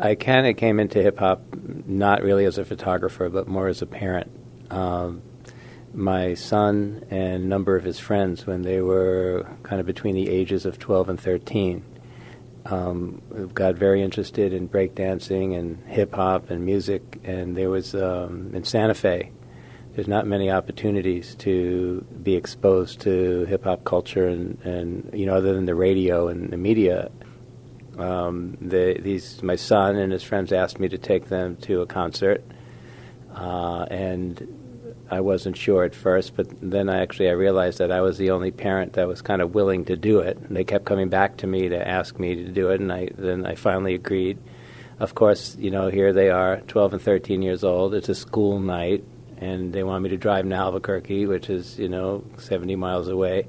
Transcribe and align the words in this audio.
I 0.00 0.14
kind 0.14 0.46
of 0.46 0.56
came 0.56 0.80
into 0.80 1.02
hip 1.02 1.18
hop 1.18 1.42
not 1.86 2.22
really 2.22 2.44
as 2.44 2.58
a 2.58 2.64
photographer, 2.64 3.28
but 3.28 3.48
more 3.48 3.68
as 3.68 3.82
a 3.82 3.86
parent. 3.86 4.30
Um, 4.70 5.22
my 5.94 6.34
son 6.34 7.04
and 7.10 7.44
a 7.44 7.46
number 7.46 7.76
of 7.76 7.84
his 7.84 7.98
friends, 7.98 8.46
when 8.46 8.62
they 8.62 8.80
were 8.80 9.46
kind 9.62 9.80
of 9.80 9.86
between 9.86 10.14
the 10.14 10.28
ages 10.28 10.64
of 10.64 10.78
12 10.78 11.10
and 11.10 11.20
13, 11.20 11.84
um, 12.66 13.20
got 13.52 13.74
very 13.74 14.02
interested 14.02 14.52
in 14.52 14.68
breakdancing 14.68 15.58
and 15.58 15.82
hip 15.86 16.14
hop 16.14 16.50
and 16.50 16.64
music. 16.64 17.20
And 17.24 17.56
there 17.56 17.70
was 17.70 17.94
um, 17.94 18.52
in 18.54 18.64
Santa 18.64 18.94
Fe, 18.94 19.30
there's 19.94 20.08
not 20.08 20.26
many 20.26 20.50
opportunities 20.50 21.34
to 21.36 22.06
be 22.22 22.34
exposed 22.34 23.00
to 23.02 23.44
hip 23.44 23.64
hop 23.64 23.84
culture 23.84 24.26
and, 24.26 24.58
and 24.64 25.10
you 25.12 25.26
know 25.26 25.34
other 25.34 25.54
than 25.54 25.66
the 25.66 25.74
radio 25.74 26.28
and 26.28 26.50
the 26.50 26.56
media. 26.56 27.10
Um, 27.98 28.56
the, 28.60 28.98
these 29.00 29.42
my 29.42 29.56
son 29.56 29.96
and 29.96 30.12
his 30.12 30.22
friends 30.22 30.52
asked 30.52 30.80
me 30.80 30.88
to 30.88 30.98
take 30.98 31.28
them 31.28 31.56
to 31.62 31.82
a 31.82 31.86
concert, 31.86 32.42
uh, 33.34 33.86
and 33.90 34.62
I 35.12 35.20
wasn't 35.20 35.58
sure 35.58 35.84
at 35.84 35.94
first, 35.94 36.36
but 36.36 36.48
then 36.62 36.88
I 36.88 37.02
actually 37.02 37.28
I 37.28 37.32
realized 37.32 37.78
that 37.78 37.92
I 37.92 38.00
was 38.00 38.16
the 38.16 38.30
only 38.30 38.50
parent 38.50 38.94
that 38.94 39.06
was 39.06 39.20
kind 39.20 39.42
of 39.42 39.54
willing 39.54 39.84
to 39.84 39.96
do 39.96 40.20
it. 40.20 40.38
And 40.38 40.56
they 40.56 40.64
kept 40.64 40.86
coming 40.86 41.10
back 41.10 41.36
to 41.38 41.46
me 41.46 41.68
to 41.68 41.86
ask 41.86 42.18
me 42.18 42.34
to 42.34 42.48
do 42.48 42.70
it, 42.70 42.80
and 42.80 42.90
I 42.90 43.10
then 43.16 43.44
I 43.44 43.54
finally 43.54 43.94
agreed. 43.94 44.38
Of 44.98 45.14
course, 45.14 45.54
you 45.58 45.70
know 45.70 45.88
here 45.88 46.14
they 46.14 46.30
are, 46.30 46.60
12 46.62 46.94
and 46.94 47.02
13 47.02 47.42
years 47.42 47.62
old. 47.62 47.94
It's 47.94 48.08
a 48.08 48.14
school 48.14 48.58
night, 48.58 49.04
and 49.36 49.74
they 49.74 49.82
want 49.82 50.02
me 50.02 50.08
to 50.10 50.16
drive 50.16 50.48
to 50.48 50.54
Albuquerque, 50.54 51.26
which 51.26 51.50
is 51.50 51.78
you 51.78 51.90
know 51.90 52.24
70 52.38 52.76
miles 52.76 53.08
away. 53.08 53.48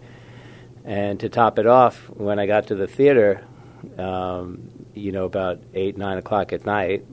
And 0.83 1.17
to 1.21 1.29
top 1.29 1.59
it 1.59 1.65
off, 1.65 2.09
when 2.09 2.39
I 2.39 2.45
got 2.45 2.67
to 2.67 2.75
the 2.75 2.87
theater, 2.87 3.45
um, 3.97 4.69
you 4.93 5.11
know 5.11 5.25
about 5.25 5.61
eight 5.73 5.97
nine 5.97 6.17
o'clock 6.17 6.53
at 6.53 6.65
night, 6.65 7.05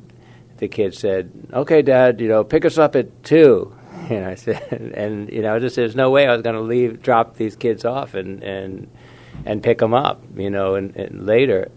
the 0.59 0.69
kid 0.69 0.95
said, 0.95 1.31
"Okay, 1.53 1.83
Dad, 1.83 2.21
you 2.21 2.29
know, 2.29 2.45
pick 2.45 2.65
us 2.65 2.79
up 2.79 2.97
at 2.97 3.23
two. 3.25 3.75
And 4.11 4.25
I 4.25 4.35
said, 4.35 4.93
and 4.97 5.31
you 5.31 5.41
know, 5.41 5.61
just 5.61 5.77
there's 5.77 5.95
no 5.95 6.11
way 6.11 6.27
I 6.27 6.33
was 6.33 6.43
going 6.43 6.57
to 6.57 6.63
leave, 6.63 7.01
drop 7.01 7.37
these 7.37 7.55
kids 7.55 7.85
off, 7.85 8.15
and 8.15 8.43
and 8.43 8.91
and 9.45 9.63
pick 9.63 9.79
them 9.79 9.95
up, 9.95 10.23
you 10.37 10.51
know, 10.51 10.75
and, 10.75 10.97
and 10.97 11.27
later. 11.27 11.71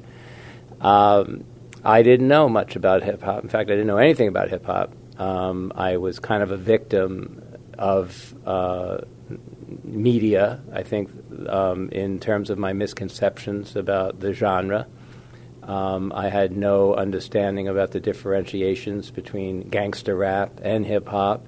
Um, 0.82 1.44
I 1.84 2.02
didn't 2.02 2.28
know 2.28 2.50
much 2.50 2.76
about 2.76 3.04
hip 3.04 3.22
hop. 3.22 3.44
In 3.44 3.50
fact, 3.50 3.70
I 3.70 3.74
didn't 3.74 3.88
know 3.88 3.98
anything 3.98 4.28
about 4.28 4.50
hip 4.50 4.66
hop. 4.66 4.94
Um, 5.18 5.72
I 5.76 5.98
was 5.98 6.20
kind 6.20 6.42
of 6.42 6.52
a 6.52 6.58
victim 6.58 7.42
of 7.78 8.34
uh, 8.46 9.00
media, 9.84 10.62
I 10.72 10.84
think, 10.84 11.10
um, 11.50 11.90
in 11.90 12.20
terms 12.20 12.50
of 12.50 12.58
my 12.58 12.74
misconceptions 12.74 13.76
about 13.76 14.20
the 14.20 14.34
genre. 14.34 14.88
Um, 15.64 16.12
I 16.14 16.30
had 16.30 16.56
no 16.58 16.94
understanding 16.94 17.68
about 17.68 17.92
the 17.92 18.00
differentiations 18.00 19.12
between 19.12 19.70
gangster 19.70 20.16
rap 20.16 20.60
and 20.62 20.86
hip 20.86 21.08
hop 21.08 21.46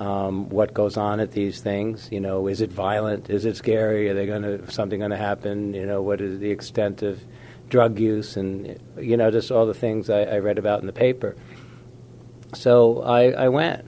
um, 0.00 0.48
what 0.48 0.74
goes 0.74 0.96
on 0.96 1.20
at 1.20 1.32
these 1.32 1.60
things. 1.60 2.08
You 2.10 2.20
know, 2.20 2.46
is 2.46 2.60
it 2.60 2.70
violent? 2.70 3.30
Is 3.30 3.44
it 3.44 3.56
scary? 3.56 4.08
Are 4.08 4.14
they 4.14 4.26
going 4.26 4.42
to 4.42 4.70
something 4.70 5.00
going 5.00 5.10
to 5.10 5.16
happen? 5.16 5.74
You 5.74 5.86
know, 5.86 6.02
what 6.02 6.20
is 6.20 6.38
the 6.38 6.50
extent 6.50 7.02
of 7.02 7.20
drug 7.68 7.98
use 7.98 8.38
and 8.38 8.80
you 8.98 9.14
know 9.14 9.30
just 9.30 9.50
all 9.50 9.66
the 9.66 9.74
things 9.74 10.08
I, 10.08 10.22
I 10.22 10.38
read 10.38 10.58
about 10.58 10.80
in 10.80 10.86
the 10.86 10.92
paper. 10.92 11.36
So 12.54 13.02
I, 13.02 13.30
I 13.32 13.48
went, 13.48 13.84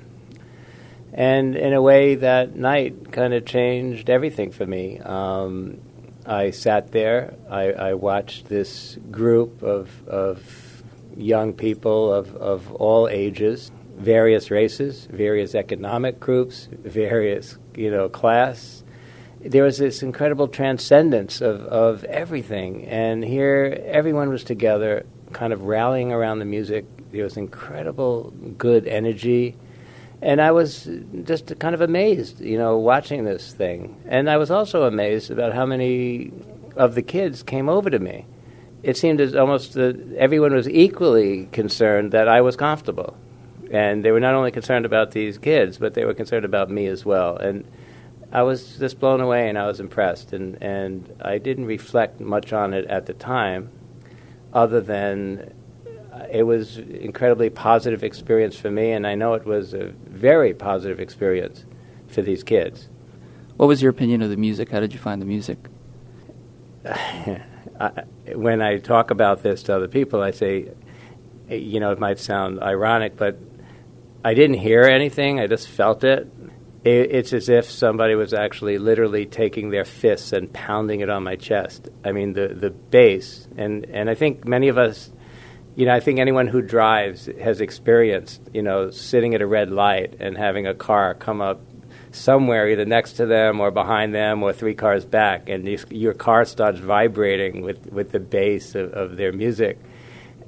and 1.13 1.57
in 1.57 1.73
a 1.73 1.83
way 1.83 2.15
that 2.17 2.57
night 2.57 3.13
kind 3.13 3.35
of 3.35 3.45
changed 3.45 4.11
everything 4.11 4.53
for 4.53 4.67
me. 4.67 4.99
Um, 4.99 5.81
I 6.27 6.51
sat 6.51 6.93
there. 6.93 7.35
I, 7.49 7.73
I 7.73 7.95
watched 7.95 8.47
this 8.47 8.99
group 9.11 9.63
of 9.63 9.91
of 10.09 10.83
young 11.17 11.53
people 11.53 12.13
of, 12.13 12.37
of 12.37 12.73
all 12.73 13.09
ages 13.09 13.71
various 14.01 14.51
races, 14.51 15.07
various 15.11 15.55
economic 15.55 16.19
groups, 16.19 16.69
various 16.73 17.59
you 17.77 17.91
know 17.91 18.09
class. 18.09 18.83
There 19.41 19.63
was 19.63 19.79
this 19.79 20.03
incredible 20.03 20.49
transcendence 20.49 21.41
of, 21.41 21.63
of 21.63 22.05
everything, 22.05 22.87
and 22.87 23.25
here 23.25 23.83
everyone 23.87 24.29
was 24.29 24.45
together, 24.45 25.07
kind 25.33 25.53
of 25.53 25.63
rallying 25.63 26.13
around 26.13 26.41
the 26.41 26.45
music. 26.45 26.85
There 27.13 27.25
was 27.25 27.37
incredible 27.37 28.33
good 28.59 28.87
energy, 28.87 29.57
and 30.23 30.41
I 30.41 30.53
was 30.53 30.89
just 31.25 31.59
kind 31.59 31.75
of 31.75 31.81
amazed, 31.81 32.41
you 32.41 32.59
know, 32.59 32.79
watching 32.79 33.25
this 33.25 33.53
thing. 33.53 34.01
And 34.07 34.29
I 34.29 34.37
was 34.37 34.51
also 34.51 34.85
amazed 34.85 35.31
about 35.31 35.55
how 35.55 35.67
many 35.67 36.33
of 36.77 36.95
the 36.95 37.03
kids 37.03 37.43
came 37.43 37.69
over 37.69 37.91
to 37.91 37.99
me. 37.99 38.27
It 38.83 38.97
seemed 38.97 39.21
as 39.21 39.35
almost 39.35 39.75
that 39.75 40.15
everyone 40.17 40.55
was 40.55 40.69
equally 40.69 41.47
concerned 41.53 42.13
that 42.13 42.29
I 42.29 42.41
was 42.41 42.57
comfortable 42.57 43.17
and 43.71 44.05
they 44.05 44.11
were 44.11 44.21
not 44.21 44.35
only 44.35 44.51
concerned 44.51 44.85
about 44.85 45.13
these 45.13 45.39
kids, 45.39 45.79
but 45.79 45.95
they 45.95 46.05
were 46.05 46.15
concerned 46.15 46.45
about 46.45 46.71
me 46.71 46.87
as 46.87 47.05
well. 47.05 47.37
And 47.37 47.65
I 48.33 48.43
was 48.43 48.79
just 48.79 48.99
blown 48.99 49.21
away, 49.21 49.49
and 49.49 49.57
I 49.57 49.67
was 49.67 49.81
impressed. 49.81 50.33
And 50.33 50.61
and 50.63 51.13
I 51.21 51.39
didn't 51.39 51.67
reflect 51.67 52.21
much 52.21 52.53
on 52.53 52.75
it 52.75 52.87
at 52.87 53.07
the 53.07 53.15
time, 53.15 53.71
other 54.53 54.81
than 54.81 55.55
Uh, 56.21 56.27
it 56.31 56.43
was 56.43 56.79
incredibly 56.79 57.51
positive 57.51 58.03
experience 58.05 58.57
for 58.57 58.71
me, 58.71 58.93
and 58.93 59.07
I 59.07 59.15
know 59.15 59.35
it 59.35 59.45
was 59.45 59.75
a 59.75 59.93
very 60.07 60.55
positive 60.55 61.01
experience 61.01 61.65
for 62.09 62.23
these 62.23 62.43
kids. 62.43 62.89
What 63.57 63.67
was 63.67 63.83
your 63.83 63.91
opinion 63.91 64.23
of 64.23 64.31
the 64.31 64.37
music? 64.37 64.71
How 64.71 64.81
did 64.81 64.93
you 64.93 64.99
find 64.99 65.21
the 65.21 65.27
music? 65.27 65.59
I, 66.87 68.05
when 68.35 68.63
I 68.63 68.79
talk 68.79 69.11
about 69.11 69.43
this 69.43 69.63
to 69.65 69.77
other 69.77 69.89
people, 69.89 70.23
I 70.23 70.31
say, 70.31 70.71
you 71.49 71.81
know, 71.81 71.93
it 71.93 71.99
might 71.99 72.19
sound 72.19 72.61
ironic, 72.61 73.17
but 73.17 73.39
I 74.25 74.35
didn't 74.35 74.59
hear 74.59 74.83
anything. 74.83 75.41
I 75.41 75.47
just 75.47 75.69
felt 75.69 76.05
it. 76.05 76.31
it. 76.85 77.11
It's 77.11 77.33
as 77.33 77.49
if 77.49 77.71
somebody 77.71 78.15
was 78.15 78.33
actually 78.33 78.79
literally 78.79 79.27
taking 79.27 79.71
their 79.71 79.85
fists 79.85 80.33
and 80.33 80.53
pounding 80.53 81.01
it 81.01 81.11
on 81.11 81.23
my 81.23 81.37
chest. 81.37 81.89
I 82.05 82.13
mean, 82.13 82.35
the 82.35 82.49
the 82.49 82.71
bass, 82.71 83.49
and 83.57 83.87
and 83.87 84.11
I 84.11 84.15
think 84.15 84.47
many 84.47 84.69
of 84.69 84.79
us, 84.79 85.11
you 85.77 85.87
know, 85.87 85.95
I 85.95 86.01
think 86.01 86.19
anyone 86.19 86.49
who 86.49 86.63
drives 86.63 87.27
has 87.41 87.61
experienced, 87.61 88.41
you 88.53 88.63
know, 88.63 88.91
sitting 88.91 89.35
at 89.35 89.43
a 89.43 89.47
red 89.47 89.71
light 89.71 90.17
and 90.21 90.37
having 90.37 90.67
a 90.67 90.75
car 90.75 91.15
come 91.15 91.41
up 91.41 91.61
somewhere 92.13 92.69
either 92.69 92.85
next 92.85 93.13
to 93.15 93.27
them 93.27 93.61
or 93.61 93.71
behind 93.71 94.15
them 94.15 94.43
or 94.43 94.53
three 94.53 94.75
cars 94.75 95.05
back, 95.05 95.49
and 95.49 95.67
you, 95.69 95.79
your 95.91 96.15
car 96.15 96.45
starts 96.45 96.79
vibrating 96.79 97.63
with 97.63 97.87
with 97.93 98.11
the 98.13 98.21
bass 98.21 98.75
of, 98.75 98.93
of 98.93 99.17
their 99.17 99.33
music. 99.33 99.79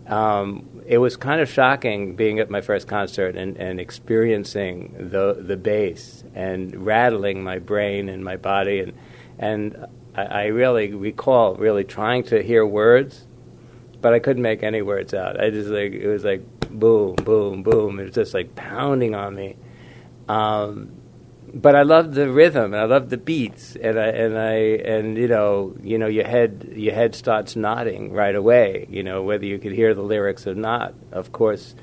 Um, 0.06 0.82
it 0.86 0.98
was 0.98 1.16
kind 1.16 1.40
of 1.40 1.48
shocking 1.48 2.16
being 2.16 2.40
at 2.40 2.50
my 2.50 2.60
first 2.60 2.88
concert 2.88 3.36
and, 3.36 3.56
and 3.56 3.78
experiencing 3.78 4.94
the 5.10 5.34
the 5.34 5.56
bass 5.56 6.24
and 6.34 6.84
rattling 6.84 7.44
my 7.44 7.58
brain 7.58 8.08
and 8.08 8.24
my 8.24 8.36
body 8.36 8.80
and 8.80 8.92
and 9.38 9.86
I, 10.14 10.24
I 10.24 10.44
really 10.46 10.92
recall 10.92 11.54
really 11.54 11.84
trying 11.84 12.24
to 12.24 12.42
hear 12.42 12.66
words, 12.66 13.26
but 14.02 14.12
I 14.12 14.18
couldn't 14.18 14.42
make 14.42 14.62
any 14.62 14.82
words 14.82 15.14
out. 15.14 15.42
I 15.42 15.50
just 15.50 15.70
like 15.70 15.92
it 15.92 16.08
was 16.08 16.24
like 16.24 16.42
boom, 16.68 17.14
boom, 17.16 17.62
boom. 17.62 17.98
It 18.00 18.04
was 18.04 18.14
just 18.14 18.34
like 18.34 18.54
pounding 18.54 19.14
on 19.14 19.34
me. 19.34 19.56
Um, 20.28 20.92
but 21.54 21.74
I 21.74 21.82
loved 21.82 22.14
the 22.14 22.30
rhythm 22.30 22.72
and 22.72 22.82
I 22.82 22.84
loved 22.84 23.10
the 23.10 23.16
beats 23.16 23.76
and 23.76 23.98
I 23.98 24.06
and 24.06 24.38
I 24.38 24.52
and 24.52 25.16
you 25.16 25.28
know 25.28 25.74
you 25.82 25.98
know 25.98 26.06
your 26.06 26.26
head 26.26 26.72
your 26.74 26.94
head 26.94 27.14
starts 27.14 27.56
nodding 27.56 28.12
right 28.12 28.34
away 28.34 28.86
you 28.88 29.02
know 29.02 29.22
whether 29.22 29.44
you 29.44 29.58
could 29.58 29.72
hear 29.72 29.92
the 29.92 30.02
lyrics 30.02 30.46
or 30.46 30.54
not 30.54 30.94
of 31.10 31.32
course 31.32 31.74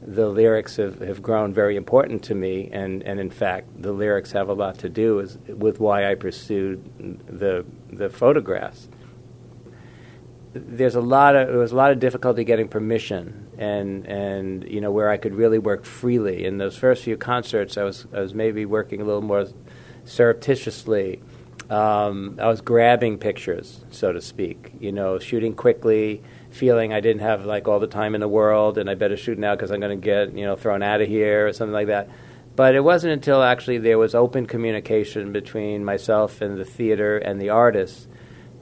the 0.00 0.28
lyrics 0.28 0.76
have, 0.76 1.00
have 1.00 1.20
grown 1.20 1.52
very 1.52 1.74
important 1.74 2.22
to 2.24 2.34
me 2.34 2.70
and, 2.72 3.02
and 3.02 3.18
in 3.18 3.30
fact 3.30 3.82
the 3.82 3.92
lyrics 3.92 4.30
have 4.30 4.48
a 4.48 4.52
lot 4.52 4.78
to 4.78 4.88
do 4.88 5.16
with, 5.16 5.48
with 5.48 5.80
why 5.80 6.08
I 6.08 6.14
pursued 6.14 7.26
the 7.26 7.64
the 7.90 8.08
photographs 8.08 8.88
there's 10.52 10.94
a 10.94 11.00
lot 11.00 11.36
of 11.36 11.48
there 11.48 11.58
was 11.58 11.72
a 11.72 11.76
lot 11.76 11.90
of 11.90 12.00
difficulty 12.00 12.44
getting 12.44 12.68
permission 12.68 13.48
and 13.58 14.06
and 14.06 14.68
you 14.68 14.80
know 14.80 14.90
where 14.90 15.10
I 15.10 15.16
could 15.16 15.34
really 15.34 15.58
work 15.58 15.84
freely. 15.84 16.44
In 16.44 16.58
those 16.58 16.76
first 16.76 17.04
few 17.04 17.16
concerts, 17.16 17.76
I 17.76 17.84
was 17.84 18.06
I 18.12 18.20
was 18.20 18.34
maybe 18.34 18.64
working 18.64 19.00
a 19.00 19.04
little 19.04 19.22
more 19.22 19.46
surreptitiously. 20.04 21.20
Um, 21.70 22.38
I 22.40 22.46
was 22.46 22.62
grabbing 22.62 23.18
pictures, 23.18 23.84
so 23.90 24.12
to 24.12 24.22
speak. 24.22 24.72
You 24.80 24.90
know, 24.90 25.18
shooting 25.18 25.54
quickly, 25.54 26.22
feeling 26.50 26.92
I 26.94 27.00
didn't 27.00 27.20
have 27.20 27.44
like 27.44 27.68
all 27.68 27.78
the 27.78 27.86
time 27.86 28.14
in 28.14 28.20
the 28.20 28.28
world, 28.28 28.78
and 28.78 28.88
I 28.88 28.94
better 28.94 29.16
shoot 29.16 29.38
now 29.38 29.54
because 29.54 29.70
I'm 29.70 29.80
going 29.80 30.00
to 30.00 30.04
get 30.04 30.32
you 30.34 30.46
know 30.46 30.56
thrown 30.56 30.82
out 30.82 31.00
of 31.00 31.08
here 31.08 31.46
or 31.46 31.52
something 31.52 31.74
like 31.74 31.88
that. 31.88 32.08
But 32.56 32.74
it 32.74 32.82
wasn't 32.82 33.12
until 33.12 33.42
actually 33.42 33.78
there 33.78 33.98
was 33.98 34.14
open 34.14 34.46
communication 34.46 35.30
between 35.30 35.84
myself 35.84 36.40
and 36.40 36.58
the 36.58 36.64
theater 36.64 37.18
and 37.18 37.40
the 37.40 37.50
artists 37.50 38.08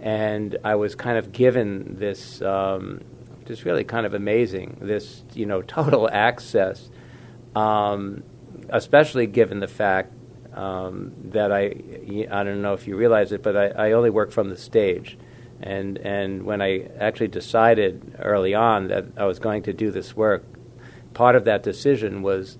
and 0.00 0.56
I 0.64 0.74
was 0.74 0.94
kind 0.94 1.18
of 1.18 1.32
given 1.32 1.96
this, 1.98 2.42
um, 2.42 3.02
just 3.44 3.64
really 3.64 3.84
kind 3.84 4.06
of 4.06 4.14
amazing, 4.14 4.78
this 4.80 5.24
you 5.34 5.46
know 5.46 5.62
total 5.76 6.08
access, 6.10 6.88
um, 7.54 8.22
especially 8.68 9.26
given 9.26 9.60
the 9.60 9.68
fact 9.68 10.12
um, 10.56 11.12
that 11.24 11.52
I, 11.52 11.74
I 12.30 12.44
don't 12.44 12.62
know 12.62 12.72
if 12.72 12.86
you 12.86 12.96
realize 12.96 13.32
it, 13.32 13.42
but 13.42 13.56
I, 13.56 13.88
I 13.88 13.92
only 13.92 14.10
work 14.10 14.32
from 14.32 14.48
the 14.48 14.56
stage. 14.56 15.18
And, 15.60 15.98
and 15.98 16.44
when 16.44 16.60
I 16.60 16.88
actually 16.98 17.28
decided 17.28 18.16
early 18.18 18.54
on 18.54 18.88
that 18.88 19.06
I 19.16 19.24
was 19.24 19.38
going 19.38 19.62
to 19.64 19.72
do 19.72 19.90
this 19.90 20.16
work, 20.16 20.44
part 21.14 21.36
of 21.36 21.44
that 21.44 21.62
decision 21.62 22.22
was 22.22 22.58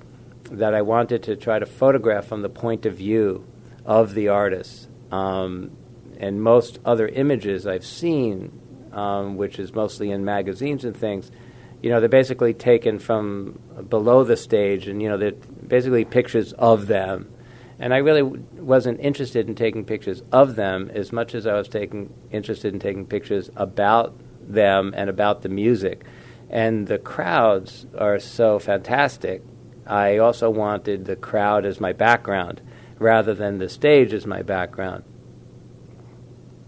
that 0.50 0.75
I 0.75 0.83
wanted 0.83 1.23
to 1.25 1.37
try 1.37 1.59
to 1.59 1.67
photograph 1.67 2.27
from 2.27 2.43
the 2.43 2.49
point 2.49 2.87
of 2.87 2.94
view 2.97 3.47
of 3.85 4.15
the 4.15 4.29
artist. 4.29 4.88
Um, 5.11 5.77
and 6.21 6.43
most 6.43 6.79
other 6.85 7.09
images 7.09 7.67
I've 7.67 7.85
seen, 7.85 8.61
um, 8.93 9.37
which 9.37 9.59
is 9.59 9.75
mostly 9.75 10.11
in 10.11 10.25
magazines 10.25 10.85
and 10.85 10.97
things, 10.97 11.31
you 11.83 11.91
know, 11.91 12.01
they're 12.01 12.09
basically 12.09 12.55
taken 12.55 12.99
from 12.99 13.59
below 13.89 14.25
the 14.25 14.37
stage, 14.37 14.89
and 14.89 15.03
you 15.03 15.09
know, 15.09 15.17
they're 15.17 15.33
basically 15.33 16.05
pictures 16.05 16.53
of 16.55 16.87
them. 16.87 17.31
And 17.79 17.93
I 17.93 17.99
really 17.99 18.23
w- 18.23 18.43
wasn't 18.55 19.01
interested 19.01 19.49
in 19.49 19.55
taking 19.55 19.85
pictures 19.85 20.23
of 20.33 20.57
them 20.57 20.91
as 20.95 21.13
much 21.13 21.35
as 21.35 21.47
I 21.47 21.55
was 21.55 21.69
taking 21.69 22.13
interested 22.31 22.73
in 22.73 22.81
taking 22.81 23.07
pictures 23.07 23.51
about 23.57 24.19
them 24.41 24.95
and 24.97 25.11
about 25.11 25.43
the 25.43 25.49
music. 25.49 26.05
And 26.49 26.87
the 26.87 26.99
crowds 26.99 27.87
are 27.99 28.19
so 28.19 28.59
fantastic. 28.59 29.43
I 29.87 30.19
also 30.19 30.49
wanted 30.49 31.05
the 31.05 31.17
crowd 31.17 31.67
as 31.67 31.81
my 31.81 31.93
background 31.93 32.62
rather 32.99 33.35
than 33.35 33.59
the 33.59 33.69
stage 33.69 34.12
as 34.15 34.27
my 34.27 34.43
background. 34.43 35.05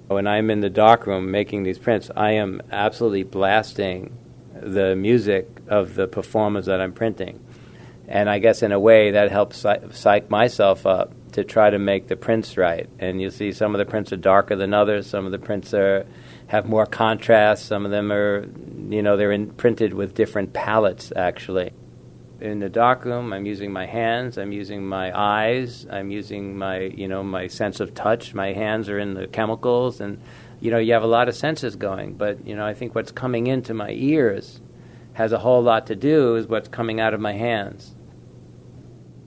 When 0.08 0.26
I'm 0.26 0.50
in 0.50 0.60
the 0.60 0.70
darkroom 0.70 1.31
making 1.31 1.64
these 1.64 1.78
prints, 1.78 2.10
I 2.16 2.32
am 2.32 2.62
absolutely 2.72 3.25
blasting 3.25 4.16
the 4.55 4.96
music 4.96 5.49
of 5.69 5.94
the 5.94 6.08
performers 6.08 6.66
that 6.66 6.81
I'm 6.81 6.93
printing. 6.93 7.44
And 8.08 8.31
I 8.31 8.38
guess 8.38 8.62
in 8.62 8.72
a 8.72 8.81
way 8.81 9.10
that 9.10 9.31
helps 9.31 9.66
psych 9.93 10.31
myself 10.31 10.87
up 10.87 11.12
to 11.32 11.44
try 11.44 11.69
to 11.69 11.78
make 11.78 12.08
the 12.08 12.16
prints 12.16 12.56
right. 12.56 12.88
And 12.99 13.20
you 13.20 13.31
see 13.31 13.52
some 13.52 13.75
of 13.75 13.78
the 13.78 13.84
prints 13.84 14.10
are 14.10 14.16
darker 14.16 14.56
than 14.56 14.72
others, 14.72 15.06
some 15.06 15.26
of 15.26 15.32
the 15.32 15.38
prints 15.38 15.75
are 15.75 16.06
have 16.46 16.64
more 16.64 16.87
contrast, 16.87 17.66
some 17.66 17.84
of 17.84 17.90
them 17.90 18.10
are 18.10 18.49
you 18.88 19.02
know, 19.02 19.19
they're 19.19 19.32
in, 19.32 19.50
printed 19.50 19.93
with 19.93 20.14
different 20.14 20.55
palettes 20.55 21.12
actually 21.14 21.72
in 22.40 22.61
the 22.61 22.69
dark 22.69 23.05
room. 23.05 23.32
I'm 23.32 23.46
using 23.46 23.73
my 23.73 23.87
hands. 23.87 24.38
I'm 24.38 24.52
using 24.52 24.87
my 24.87 25.17
eyes. 25.19 25.87
I'm 25.90 26.11
using 26.11 26.56
my, 26.56 26.81
you 26.81 27.08
know, 27.08 27.23
my 27.23 27.49
sense 27.49 27.81
of 27.81 27.94
touch. 27.94 28.35
My 28.35 28.52
hands 28.52 28.88
are 28.88 28.99
in 28.99 29.14
the 29.14 29.26
chemicals, 29.26 30.00
and 30.00 30.20
you 30.61 30.70
know, 30.70 30.79
you 30.79 30.93
have 30.93 31.02
a 31.02 31.08
lot 31.08 31.29
of 31.29 31.37
senses 31.37 31.76
going. 31.76 32.14
But 32.14 32.46
you 32.46 32.55
know, 32.55 32.67
I 32.67 32.75
think 32.75 32.94
what's 32.94 33.12
coming 33.12 33.46
into 33.46 33.75
my 33.75 33.90
ears 33.90 34.61
has 35.14 35.32
a 35.32 35.38
whole 35.38 35.62
lot 35.62 35.87
to 35.88 35.96
do 35.96 36.35
with 36.35 36.49
what's 36.49 36.69
coming 36.69 37.00
out 37.00 37.12
of 37.12 37.20
my 37.20 37.32
hands. 37.32 37.94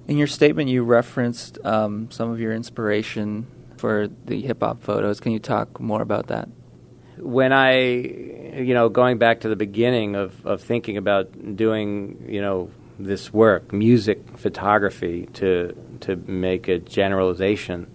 In 0.07 0.17
your 0.17 0.27
statement, 0.27 0.69
you 0.69 0.83
referenced 0.83 1.59
um, 1.65 2.09
some 2.11 2.31
of 2.31 2.39
your 2.39 2.53
inspiration 2.53 3.47
for 3.77 4.07
the 4.25 4.41
hip 4.41 4.61
hop 4.61 4.83
photos. 4.83 5.19
Can 5.19 5.31
you 5.31 5.39
talk 5.39 5.79
more 5.79 6.01
about 6.01 6.27
that? 6.27 6.49
When 7.17 7.51
I, 7.51 7.81
you 7.81 8.73
know, 8.73 8.89
going 8.89 9.17
back 9.17 9.41
to 9.41 9.49
the 9.49 9.55
beginning 9.55 10.15
of, 10.15 10.45
of 10.45 10.61
thinking 10.61 10.97
about 10.97 11.55
doing, 11.55 12.25
you 12.27 12.41
know, 12.41 12.71
this 13.03 13.33
work, 13.33 13.71
music 13.73 14.37
photography, 14.37 15.27
to 15.33 15.75
to 16.01 16.15
make 16.15 16.67
a 16.67 16.79
generalization. 16.79 17.87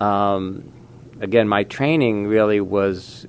Um, 0.00 0.72
again, 1.20 1.48
my 1.48 1.64
training 1.64 2.26
really 2.26 2.60
was, 2.60 3.26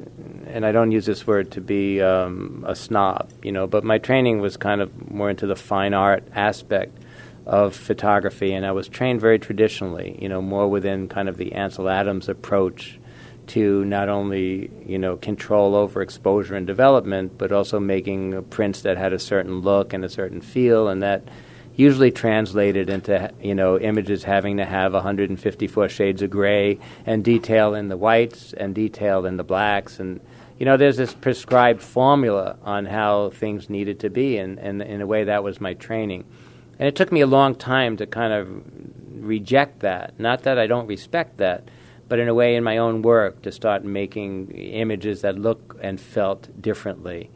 and 0.47 0.65
I 0.65 0.71
don't 0.71 0.91
use 0.91 1.05
this 1.05 1.27
word 1.27 1.51
to 1.51 1.61
be 1.61 2.01
um, 2.01 2.65
a 2.67 2.75
snob, 2.75 3.31
you 3.43 3.51
know, 3.51 3.67
but 3.67 3.83
my 3.83 3.99
training 3.99 4.41
was 4.41 4.57
kind 4.57 4.81
of 4.81 5.11
more 5.11 5.29
into 5.29 5.45
the 5.45 5.55
fine 5.55 5.93
art 5.93 6.27
aspect 6.33 6.97
of 7.45 7.75
photography, 7.75 8.53
and 8.53 8.65
I 8.65 8.71
was 8.71 8.87
trained 8.87 9.21
very 9.21 9.37
traditionally, 9.37 10.17
you 10.21 10.29
know, 10.29 10.41
more 10.41 10.67
within 10.67 11.07
kind 11.07 11.29
of 11.29 11.37
the 11.37 11.53
Ansel 11.53 11.89
Adams 11.89 12.29
approach 12.29 12.99
to 13.47 13.83
not 13.85 14.09
only 14.09 14.71
you 14.85 14.97
know 14.97 15.17
control 15.17 15.75
over 15.75 16.01
exposure 16.01 16.55
and 16.55 16.67
development, 16.67 17.37
but 17.37 17.51
also 17.51 17.79
making 17.79 18.43
prints 18.45 18.81
that 18.81 18.97
had 18.97 19.13
a 19.13 19.19
certain 19.19 19.59
look 19.59 19.93
and 19.93 20.03
a 20.05 20.09
certain 20.09 20.41
feel, 20.41 20.87
and 20.87 21.01
that 21.03 21.23
usually 21.75 22.11
translated 22.11 22.89
into 22.89 23.31
you 23.41 23.55
know 23.55 23.79
images 23.79 24.23
having 24.23 24.57
to 24.57 24.65
have 24.65 24.93
154 24.93 25.89
shades 25.89 26.21
of 26.21 26.29
gray 26.29 26.79
and 27.05 27.23
detail 27.23 27.73
in 27.73 27.89
the 27.89 27.97
whites 27.97 28.53
and 28.53 28.75
detail 28.75 29.25
in 29.25 29.37
the 29.37 29.43
blacks. 29.43 29.99
And 29.99 30.19
you 30.57 30.65
know 30.65 30.77
there's 30.77 30.97
this 30.97 31.13
prescribed 31.13 31.81
formula 31.81 32.57
on 32.63 32.85
how 32.85 33.31
things 33.31 33.69
needed 33.69 33.99
to 34.01 34.09
be 34.09 34.37
and, 34.37 34.59
and 34.59 34.81
in 34.81 35.01
a 35.01 35.07
way 35.07 35.25
that 35.25 35.43
was 35.43 35.59
my 35.59 35.73
training. 35.73 36.25
And 36.79 36.87
it 36.87 36.95
took 36.95 37.11
me 37.11 37.21
a 37.21 37.27
long 37.27 37.55
time 37.55 37.97
to 37.97 38.07
kind 38.07 38.33
of 38.33 39.25
reject 39.25 39.81
that. 39.81 40.19
Not 40.19 40.43
that 40.43 40.59
i 40.59 40.67
don't 40.67 40.87
respect 40.87 41.37
that 41.37 41.67
but 42.07 42.19
in 42.19 42.27
a 42.27 42.33
way 42.33 42.55
in 42.55 42.63
my 42.63 42.77
own 42.77 43.01
work 43.01 43.41
to 43.41 43.51
start 43.51 43.83
making 43.83 44.51
images 44.51 45.21
that 45.21 45.37
look 45.37 45.77
and 45.81 45.99
felt 45.99 46.49
differently. 46.61 47.29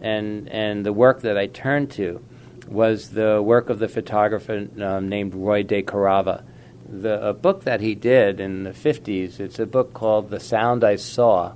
And, 0.00 0.48
and 0.48 0.84
the 0.84 0.92
work 0.92 1.22
that 1.22 1.36
I 1.36 1.46
turned 1.46 1.90
to 1.92 2.22
was 2.68 3.10
the 3.10 3.42
work 3.42 3.70
of 3.70 3.78
the 3.78 3.88
photographer 3.88 4.68
um, 4.80 5.08
named 5.08 5.34
Roy 5.34 5.62
DeCarava. 5.62 6.44
The 6.88 7.28
a 7.28 7.34
book 7.34 7.64
that 7.64 7.80
he 7.80 7.94
did 7.94 8.40
in 8.40 8.64
the 8.64 8.70
50s, 8.70 9.40
it's 9.40 9.58
a 9.58 9.66
book 9.66 9.92
called 9.92 10.30
The 10.30 10.40
Sound 10.40 10.84
I 10.84 10.96
Saw. 10.96 11.54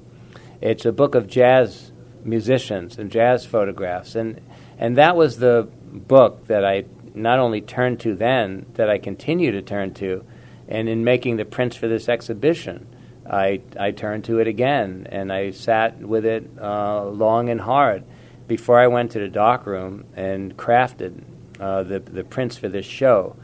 It's 0.60 0.84
a 0.84 0.92
book 0.92 1.14
of 1.14 1.26
jazz 1.26 1.92
musicians 2.24 2.98
and 2.98 3.10
jazz 3.10 3.44
photographs. 3.44 4.14
And, 4.14 4.40
and 4.78 4.96
that 4.96 5.16
was 5.16 5.38
the 5.38 5.68
book 5.92 6.46
that 6.46 6.64
I 6.64 6.84
not 7.14 7.38
only 7.38 7.60
turned 7.60 8.00
to 8.00 8.14
then, 8.14 8.66
that 8.74 8.88
I 8.88 8.98
continue 8.98 9.52
to 9.52 9.62
turn 9.62 9.94
to, 9.94 10.24
and 10.68 10.88
in 10.88 11.04
making 11.04 11.36
the 11.36 11.44
prints 11.44 11.76
for 11.76 11.88
this 11.88 12.08
exhibition, 12.08 12.86
I, 13.28 13.60
I 13.78 13.92
turned 13.92 14.24
to 14.24 14.38
it 14.38 14.46
again 14.46 15.06
and 15.10 15.32
I 15.32 15.52
sat 15.52 15.98
with 15.98 16.24
it 16.24 16.50
uh, 16.60 17.04
long 17.04 17.48
and 17.48 17.60
hard 17.60 18.04
before 18.48 18.78
I 18.78 18.88
went 18.88 19.12
to 19.12 19.20
the 19.20 19.28
darkroom 19.28 20.04
and 20.14 20.56
crafted 20.56 21.22
uh, 21.60 21.82
the, 21.84 22.00
the 22.00 22.24
prints 22.24 22.56
for 22.56 22.68
this 22.68 22.86
show. 22.86 23.36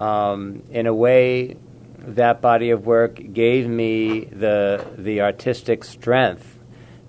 Um, 0.00 0.62
in 0.70 0.86
a 0.86 0.94
way, 0.94 1.56
that 1.98 2.40
body 2.40 2.70
of 2.70 2.84
work 2.84 3.20
gave 3.32 3.66
me 3.66 4.24
the, 4.24 4.84
the 4.98 5.22
artistic 5.22 5.84
strength 5.84 6.58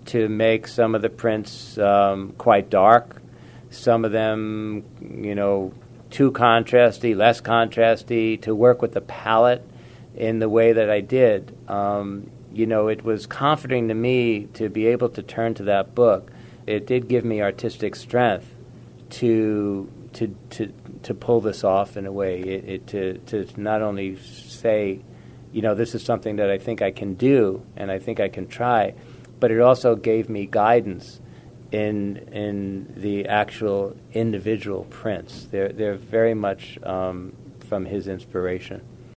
to 0.05 0.29
make 0.29 0.67
some 0.67 0.95
of 0.95 1.01
the 1.01 1.09
prints 1.09 1.77
um, 1.77 2.31
quite 2.37 2.69
dark, 2.69 3.21
some 3.69 4.05
of 4.05 4.11
them, 4.11 4.85
you 5.01 5.35
know, 5.35 5.73
too 6.09 6.31
contrasty, 6.31 7.15
less 7.15 7.41
contrasty, 7.41 8.41
to 8.41 8.55
work 8.55 8.81
with 8.81 8.93
the 8.93 9.01
palette 9.01 9.67
in 10.15 10.39
the 10.39 10.49
way 10.49 10.73
that 10.73 10.89
I 10.89 11.01
did. 11.01 11.55
Um, 11.69 12.29
you 12.53 12.65
know, 12.65 12.87
it 12.87 13.03
was 13.03 13.27
comforting 13.27 13.89
to 13.89 13.93
me 13.93 14.45
to 14.53 14.69
be 14.69 14.87
able 14.87 15.09
to 15.09 15.21
turn 15.21 15.53
to 15.55 15.63
that 15.63 15.93
book. 15.93 16.31
It 16.65 16.87
did 16.87 17.07
give 17.07 17.25
me 17.25 17.41
artistic 17.41 17.95
strength 17.95 18.55
to 19.11 19.91
to 20.13 20.35
to 20.51 20.74
to 21.03 21.13
pull 21.13 21.41
this 21.41 21.63
off 21.63 21.97
in 21.97 22.05
a 22.05 22.12
way. 22.12 22.39
It, 22.41 22.69
it 22.69 22.88
to 22.88 23.17
to 23.27 23.62
not 23.62 23.81
only 23.81 24.17
say, 24.17 25.01
you 25.51 25.62
know, 25.62 25.75
this 25.75 25.93
is 25.93 26.03
something 26.03 26.38
that 26.38 26.50
I 26.50 26.57
think 26.57 26.81
I 26.81 26.91
can 26.91 27.15
do 27.15 27.65
and 27.75 27.91
I 27.91 28.00
think 28.00 28.19
I 28.19 28.29
can 28.29 28.47
try, 28.47 28.93
but 29.39 29.51
it 29.51 29.59
also 29.59 29.95
gave 29.95 30.29
me 30.29 30.45
guidance 30.45 31.19
in 31.72 32.17
in 32.31 32.93
the 32.95 33.27
actual 33.27 33.95
individual 34.13 34.86
prints. 34.86 35.45
They're 35.45 35.69
they're 35.69 35.95
very 35.95 36.34
much 36.34 36.79
um, 36.84 37.34
from 37.67 37.86
his 37.86 38.07
inspiration. 38.07 38.81